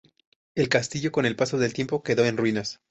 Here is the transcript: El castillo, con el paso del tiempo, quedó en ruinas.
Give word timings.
El 0.55 0.67
castillo, 0.67 1.11
con 1.11 1.27
el 1.27 1.35
paso 1.35 1.59
del 1.59 1.73
tiempo, 1.73 2.01
quedó 2.01 2.25
en 2.25 2.35
ruinas. 2.35 2.79